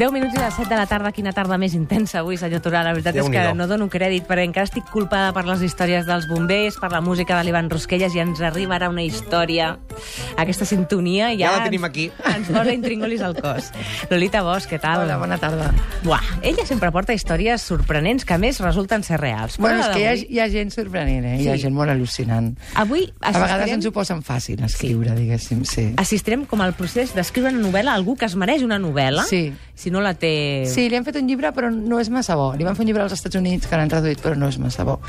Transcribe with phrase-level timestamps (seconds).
[0.00, 2.80] 10 minuts i les 7 de la tarda, quina tarda més intensa avui, senyor Turà.
[2.86, 6.24] La veritat és que no dono crèdit, perquè encara estic culpada per les històries dels
[6.30, 9.74] bombers, per la música de l'Ivan Rosquelles, i ens arriba ara una història.
[10.40, 12.06] Aquesta sintonia ja, Ja la tenim aquí.
[12.32, 13.68] Ens posa intringolis al cos.
[14.08, 15.02] Lolita Bosch, què tal?
[15.04, 15.68] Hola, bona tarda.
[16.06, 19.58] Buah, ella sempre porta històries sorprenents que a més resulten ser reals.
[19.58, 21.36] Però Bueno, és que hi ha, hi ha gent sorprenent, eh?
[21.42, 21.66] Hi ha Sí.
[21.66, 22.54] gent molt al·lucinant.
[22.74, 25.90] Avui A vegades assistirem, ens ho posen fàcil, escriure, diguéssim, sí.
[26.00, 29.52] assistirem com al procés d'escriure una novel·la a algú que es mereix una novel·la, Sí.
[29.74, 30.32] si no la té...
[30.70, 32.50] Sí, li han fet un llibre, però no és massa bo.
[32.58, 34.86] Li van fer un llibre als Estats Units, que l'han traduït, però no és massa
[34.88, 35.00] bo.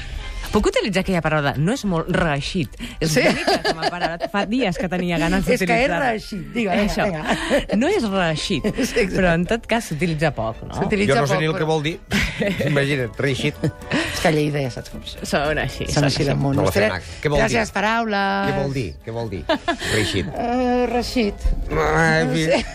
[0.52, 1.54] Puc utilitzar aquella paraula?
[1.56, 2.74] No és molt reeixit.
[3.00, 3.22] És Sí.
[3.24, 4.28] bonica com a paraula.
[4.32, 6.42] Fa dies que tenia ganes És que és reeixit.
[6.54, 7.06] Digue, vinga, Això.
[7.06, 7.78] vinga.
[7.78, 10.76] No és reeixit, Sí, però en tot cas s'utilitza poc, no?
[10.76, 12.00] S'utilitza Jo no sé poc, ni el que però- vol dir.
[12.68, 13.56] Imagina't, reixit.
[13.64, 15.26] És que a Lleida ja saps com són.
[15.26, 15.88] Són així.
[15.88, 16.36] Són així de.
[16.36, 17.46] No la fem, què vol dir?
[17.48, 18.50] Gràcies, paraules.
[18.50, 18.96] Què vol dir?
[19.06, 19.44] Què vol dir?
[19.94, 20.28] Reixit.
[20.28, 21.36] Uh, reeixit.
[21.72, 22.66] Ai, fi-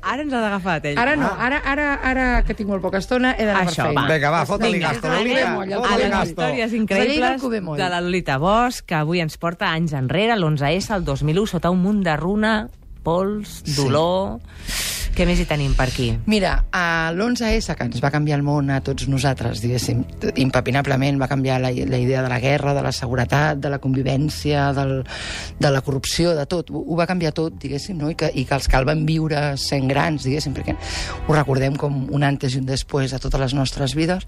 [0.00, 0.98] Ara ens ha d'agafar, ell.
[0.98, 4.00] Ara no, ara, ara, ara que tinc molt poca estona he d'anar per Això, feina.
[4.06, 4.14] va.
[4.14, 5.50] Vinga, va, fot-li Vinga, gasto, anem Lolita.
[5.52, 6.30] moll, el a Fot-li gasto.
[6.30, 7.17] històries Lleida el increïbles
[7.60, 7.78] Moll.
[7.78, 11.82] de la Lolita Bosch, que avui ens porta anys enrere, l'11S, el 2001, sota un
[11.82, 12.68] munt de runa,
[13.02, 13.74] pols, Sí.
[15.18, 16.12] Què més hi tenim per aquí?
[16.30, 20.04] Mira, a l'11S, que ens va canviar el món a tots nosaltres, diguéssim,
[20.38, 24.68] impepinablement va canviar la, la idea de la guerra, de la seguretat, de la convivència,
[24.76, 25.00] del,
[25.58, 26.70] de la corrupció, de tot.
[26.70, 28.12] Ho, ho va canviar tot, diguéssim, no?
[28.12, 30.76] I que, i que els el van viure sent grans, diguéssim, perquè
[31.26, 34.22] ho recordem com un antes i un després de totes les nostres vides.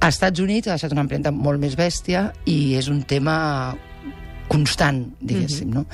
[0.00, 3.38] A Estats Units ha deixat una empremta molt més bèstia i és un tema
[4.52, 5.86] constant, diguéssim, no?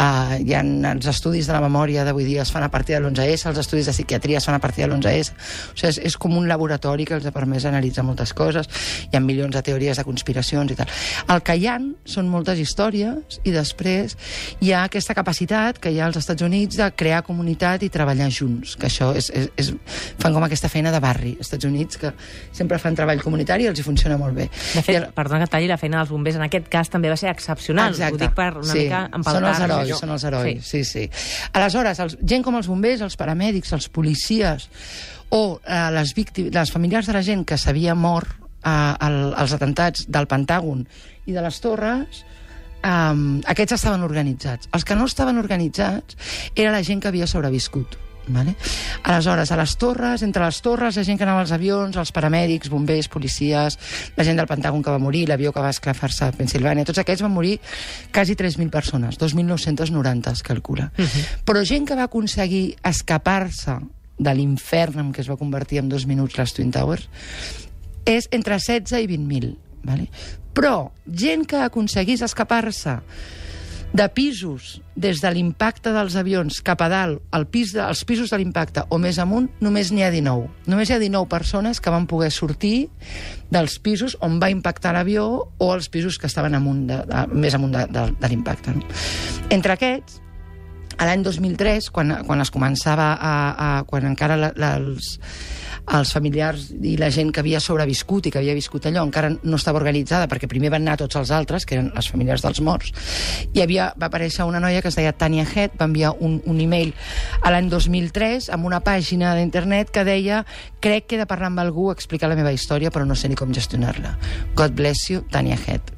[0.00, 3.02] Uh, hi ha els estudis de la memòria d'avui dia es fan a partir de
[3.02, 6.16] l'11S, els estudis de psiquiatria es fan a partir de l'11S, o sigui, és, és
[6.20, 8.68] com un laboratori que els ha permès analitzar moltes coses,
[9.10, 10.88] hi ha milions de teories de conspiracions i tal.
[11.34, 11.76] El que hi ha
[12.08, 14.16] són moltes històries i després
[14.64, 18.30] hi ha aquesta capacitat que hi ha als Estats Units de crear comunitat i treballar
[18.32, 19.72] junts, que això és, és, és
[20.18, 22.12] fan com aquesta feina de barri, als Estats Units, que
[22.56, 24.48] sempre fan treball comunitari i els hi funciona molt bé.
[24.48, 27.10] De fet, I el- perdona que talli, la feina dels bombers en aquest cas també
[27.12, 27.97] va ser excepcional.
[28.14, 28.84] Ho dic per una sí.
[28.84, 29.52] mica Són empaltar.
[29.52, 31.04] els herois, són els herois, sí, sí.
[31.10, 31.48] sí.
[31.58, 34.68] Aleshores, els, gent com els bombers, els paramèdics, els policies
[35.34, 39.54] o eh, les, víctimes, les familiars de la gent que s'havia mort eh, al, als
[39.58, 40.86] atentats del Pentàgon
[41.28, 42.24] i de les torres,
[42.80, 44.70] um, aquests estaven organitzats.
[44.72, 46.16] Els que no estaven organitzats
[46.54, 47.98] era la gent que havia sobreviscut.
[48.28, 48.54] Vale?
[49.02, 52.68] Aleshores, a les torres, entre les torres, la gent que anava als avions, els paramèdics,
[52.68, 53.78] bombers, policies,
[54.16, 57.24] la gent del Pentàgon que va morir, l'avió que va esclafar-se a Pensilvània, tots aquests
[57.24, 57.58] van morir
[58.12, 60.90] quasi 3.000 persones, 2.990 es calcula.
[60.98, 61.24] Uh -huh.
[61.44, 63.78] Però gent que va aconseguir escapar-se
[64.18, 67.08] de l'infern en què es va convertir en dos minuts les Twin Towers,
[68.04, 69.56] és entre 16 i 20.000.
[69.84, 70.08] Vale?
[70.54, 72.98] Però gent que aconseguís escapar-se
[73.92, 78.30] de pisos des de l'impacte dels avions cap a dalt, al pis de, als pisos
[78.30, 80.48] de l'impacte o més amunt, només n'hi ha 19.
[80.68, 82.88] Només hi ha 19 persones que van poder sortir
[83.50, 87.56] dels pisos on va impactar l'avió o els pisos que estaven amunt de, de, més
[87.56, 88.74] amunt de, de, de l'impacte.
[88.76, 88.84] No?
[89.54, 90.20] Entre aquests,
[90.98, 93.34] a l'any 2003, quan, quan es començava a...
[93.54, 95.14] a quan encara la, la, els,
[95.86, 99.56] els familiars i la gent que havia sobreviscut i que havia viscut allò encara no
[99.56, 102.92] estava organitzada, perquè primer van anar tots els altres, que eren les famílies dels morts,
[103.52, 106.60] i havia, va aparèixer una noia que es deia Tania Head, va enviar un, un
[106.60, 106.94] e-mail
[107.48, 110.42] a l'any 2003 amb una pàgina d'internet que deia
[110.84, 113.38] crec que he de parlar amb algú, explicar la meva història, però no sé ni
[113.38, 114.12] com gestionar-la.
[114.54, 115.94] God bless you, Tania Head.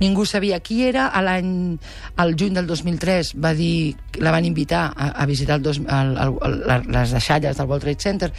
[0.00, 1.76] Ningú sabia qui era, a l'any,
[2.18, 6.16] al juny del 2003 va dir, la van invitar a, a visitar el dos, el,
[6.18, 8.30] el, el, les deixalles del World Trade Center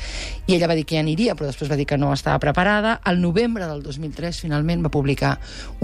[0.47, 2.97] i ella va dir que ja aniria, però després va dir que no estava preparada.
[3.03, 5.35] Al novembre del 2003 finalment va publicar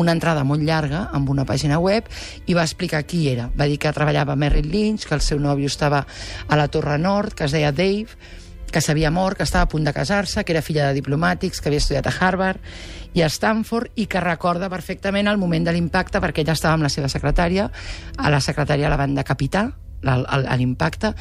[0.02, 2.10] una entrada molt llarga amb una pàgina web
[2.48, 3.48] i va explicar qui era.
[3.56, 6.04] Va dir que treballava a Merrill Lynch, que el seu nòvio estava
[6.48, 8.18] a la Torre Nord, que es deia Dave,
[8.72, 11.70] que s'havia mort, que estava a punt de casar-se, que era filla de diplomàtics, que
[11.70, 12.64] havia estudiat a Harvard
[13.14, 16.88] i a Stanford i que recorda perfectament el moment de l'impacte perquè ella estava amb
[16.88, 17.68] la seva secretària,
[18.18, 19.68] a la secretària la van decapitar,
[20.02, 21.12] a l'impacte,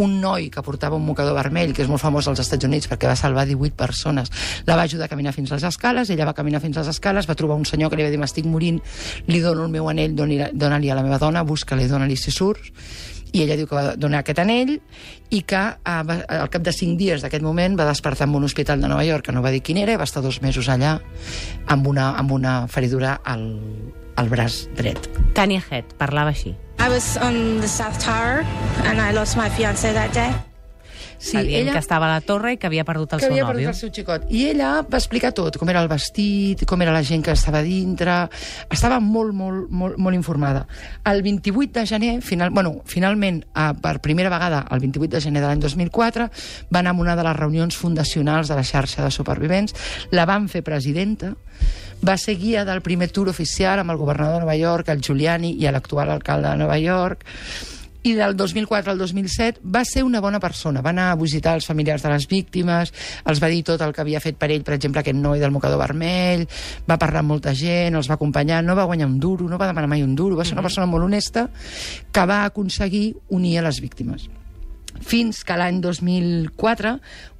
[0.00, 3.10] un noi que portava un mocador vermell, que és molt famós als Estats Units perquè
[3.10, 4.30] va salvar 18 persones,
[4.64, 6.94] la va ajudar a caminar fins a les escales, ella va caminar fins a les
[6.94, 8.80] escales, va trobar un senyor que li va dir m'estic morint,
[9.26, 12.72] li dono el meu anell, dona-li a la meva dona, busca-li, dona-li si surts,
[13.32, 14.76] i ella diu que va donar aquest anell
[15.30, 18.44] i que eh, va, al cap de cinc dies d'aquest moment va despertar en un
[18.48, 20.68] hospital de Nova York que no va dir quin era i va estar dos mesos
[20.68, 20.98] allà
[21.66, 23.46] amb una, amb una feridura al,
[24.16, 25.10] al braç dret.
[25.34, 26.56] Tania Head parlava així.
[26.80, 28.44] I was on the South Tower
[28.84, 30.49] and I lost my fiance that day.
[31.20, 33.32] Sí, dient ella- que estava a la torre i que havia perdut el que seu
[33.34, 33.68] havia nòvio.
[33.68, 34.22] perdut el seu xicot.
[34.32, 37.60] I ella va explicar tot, com era el vestit, com era la gent que estava
[37.62, 38.14] dintre...
[38.70, 40.66] Estava molt, molt, molt, molt informada.
[41.04, 45.42] El 28 de gener, final, bueno, finalment, eh, per primera vegada, el 28 de gener
[45.42, 46.30] de l'any 2004,
[46.72, 49.74] va anar a una de les reunions fundacionals de la xarxa de supervivents,
[50.10, 51.34] la van fer presidenta,
[52.00, 55.52] va ser guia del primer tour oficial amb el governador de Nova York, el Giuliani
[55.60, 57.26] i l'actual alcalde de Nova York,
[58.02, 60.80] i del 2004 al 2007 va ser una bona persona.
[60.80, 62.92] Va anar a visitar els familiars de les víctimes,
[63.28, 65.52] els va dir tot el que havia fet per ell, per exemple, aquest noi del
[65.52, 66.46] mocador vermell,
[66.88, 69.68] va parlar amb molta gent, els va acompanyar, no va guanyar un duro, no va
[69.70, 71.48] demanar mai un duro, va ser una persona molt honesta
[72.12, 74.30] que va aconseguir unir a les víctimes
[75.00, 76.94] fins que l'any 2004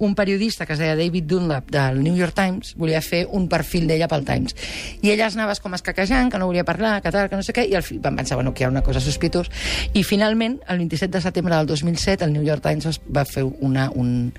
[0.05, 3.87] un periodista que es deia David Dunlap del New York Times volia fer un perfil
[3.89, 4.55] d'ella pel Times
[5.01, 7.53] i ella es anava com escaquejant, que no volia parlar que tal, que no sé
[7.55, 9.51] què, i al fi van pensar bueno, que hi ha una cosa sospitós
[9.93, 13.43] i finalment el 27 de setembre del 2007 el New York Times es va fer
[13.43, 14.31] una, un,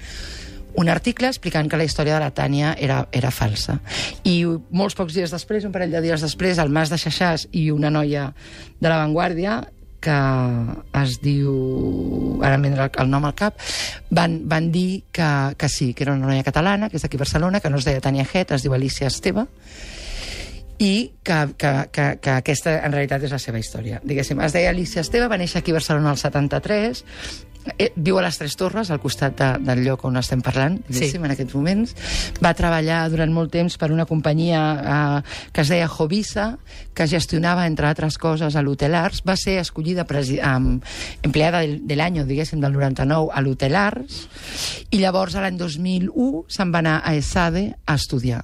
[0.75, 3.79] un article explicant que la història de la Tània era, era falsa.
[4.25, 7.69] I molts pocs dies després, un parell de dies després, el Mas de Xaxàs i
[7.75, 8.31] una noia
[8.81, 9.61] de la Vanguardia
[10.02, 10.19] que
[11.02, 11.52] es diu...
[12.43, 13.60] Ara vindrà el, nom al cap,
[14.10, 17.25] van, van dir que, que sí, que era una noia catalana, que és d'aquí a
[17.25, 19.46] Barcelona, que no es deia Tània Het, es diu Alicia Esteve,
[20.78, 24.00] i que, que, que, que aquesta en realitat és la seva història.
[24.04, 27.04] Diguéssim, es deia Alicia Esteve, va néixer aquí a Barcelona al 73,
[27.78, 31.20] eh, viu a les Tres Torres, al costat de, del lloc on estem parlant, diguéssim,
[31.22, 31.24] Sí.
[31.28, 31.94] en aquests moments.
[32.42, 35.22] Va treballar durant molt temps per una companyia eh,
[35.54, 36.56] que es deia Jovisa,
[36.94, 39.22] que gestionava, entre altres coses, a l'Hotel Ars.
[39.22, 40.80] Va ser escollida presi um,
[41.22, 44.24] empleada del, de l'any, diguéssim, del 99 a l'Hotel Ars,
[44.90, 48.42] i llavors, l'any 2001, se'n va anar a ESADE a estudiar.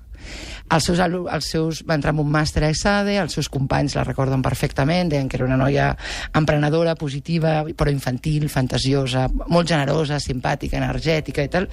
[0.69, 4.05] Els seus, els seus, va entrar en un màster a ESADE, els seus companys la
[4.05, 5.91] recorden perfectament, deien que era una noia
[6.37, 11.69] emprenedora, positiva, però infantil, fantasiosa, molt generosa, simpàtica, energètica i tal,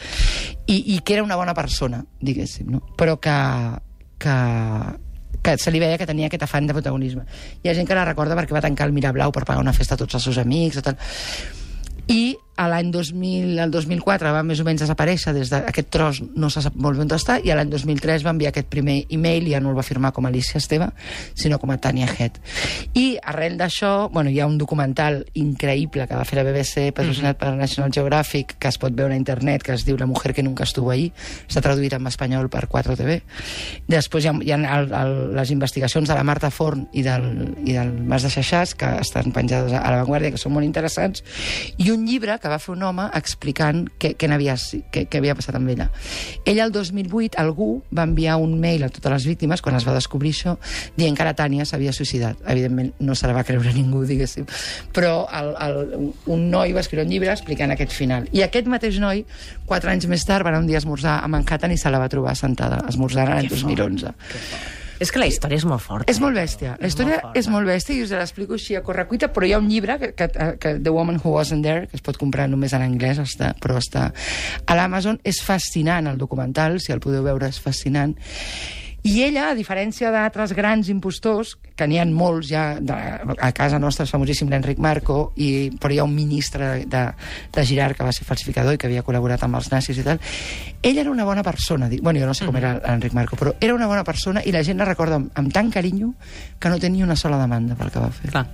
[0.68, 2.82] i, i que era una bona persona, diguéssim, no?
[2.96, 3.36] però que,
[4.22, 4.38] que,
[5.44, 7.28] que se li veia que tenia aquest afany de protagonisme.
[7.64, 10.00] Hi ha gent que la recorda perquè va tancar el Mirablau per pagar una festa
[10.00, 10.98] a tots els seus amics i tal.
[12.08, 12.22] I
[12.56, 16.64] a l'any 2000, el 2004 va més o menys desaparèixer des d'aquest tros, no se
[16.64, 19.60] sap molt ben on està, i a l'any 2003 va enviar aquest primer e-mail, ja
[19.60, 20.88] no el va firmar com a Alicia Esteve,
[21.36, 22.40] sinó com a Tania Het.
[22.96, 27.40] I arrel d'això, bueno, hi ha un documental increïble que va fer la BBC, patrocinat
[27.42, 30.44] per National Geographic, que es pot veure a internet, que es diu La mujer que
[30.44, 31.12] nunca estuvo ahí,
[31.50, 33.20] està traduït en espanyol per 4TV.
[33.92, 37.30] Després hi ha, hi ha el, el, les investigacions de la Marta Forn i del,
[37.66, 41.24] i del Mas de Xaxàs, que estan penjades a la Vanguardia, que són molt interessants,
[41.78, 44.56] i un llibre que va fer un home explicant què, què, n'havia,
[44.94, 45.90] què, què havia passat amb ella.
[46.46, 49.96] Ella, el 2008, algú va enviar un mail a totes les víctimes, quan es va
[49.96, 50.56] descobrir això,
[50.98, 52.42] dient que la Tània s'havia suïcidat.
[52.52, 54.48] Evidentment, no se la va creure ningú, diguéssim.
[54.96, 58.30] Però el, el, un noi va escriure un llibre explicant aquest final.
[58.36, 59.26] I aquest mateix noi,
[59.66, 62.02] quatre anys més tard, va anar un dia a esmorzar a Manhattan i se la
[62.02, 64.85] va trobar sentada, esmorzant l'any Que fort.
[64.96, 65.04] 2011.
[65.04, 66.08] És que la història és molt forta.
[66.12, 66.76] És molt bèstia.
[66.80, 67.40] La És història molt forta.
[67.40, 70.12] és molt bèstia i us l'explico així a correcuita, però hi ha un llibre, que,
[70.16, 73.54] que, que The Woman Who Wasn't There, que es pot comprar només en anglès, està,
[73.60, 74.12] però està
[74.66, 75.20] a l'Amazon.
[75.24, 78.16] És fascinant, el documental, si el podeu veure, és fascinant.
[79.06, 82.96] I ella, a diferència d'altres grans impostors, que n'hi ha molts ja, de,
[83.38, 87.04] a casa nostra és famosíssim l'Enric Marco, i, però hi ha un ministre de,
[87.54, 90.18] de, Girard que va ser falsificador i que havia col·laborat amb els nazis i tal,
[90.82, 91.88] ella era una bona persona.
[91.90, 94.52] dic- Bueno, jo no sé com era l'Enric Marco, però era una bona persona i
[94.52, 96.14] la gent la recorda amb, amb tant carinyo
[96.60, 98.32] que no tenia una sola demanda pel que va fer.
[98.32, 98.46] Clar.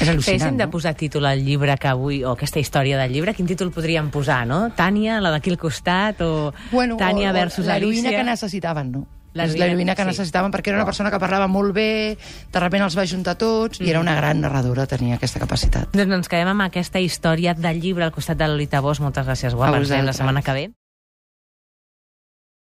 [0.00, 3.34] És al·lucinant, Féssim de posar títol al llibre que avui, o aquesta història del llibre,
[3.34, 4.70] quin títol podríem posar, no?
[4.76, 8.18] Tània, la d'aquí al costat, o Bueno, Tània o- o versus l'heroïna Alicia?
[8.18, 9.06] que necessitaven, no?
[9.34, 10.10] És L'heroïna, que sí.
[10.10, 12.16] necessitaven perquè era una persona que parlava molt bé,
[12.50, 15.94] de sobte els va juntar tots, i era una gran narradora, tenia aquesta capacitat.
[15.94, 19.02] Doncs ens quedem amb aquesta història del llibre al costat de Lolita Bosch.
[19.04, 19.78] Moltes gràcies, A guapa.
[19.78, 20.68] Ens veiem la setmana que ve.